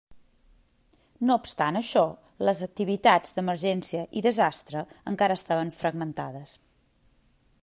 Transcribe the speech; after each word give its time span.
No 1.29 1.35
obstant 1.41 1.77
això, 1.81 2.03
les 2.49 2.63
activitats 2.69 3.37
d'emergència 3.37 4.03
i 4.23 4.27
desastre 4.31 4.85
encara 5.13 5.41
estaven 5.43 5.75
fragmentades. 5.85 6.61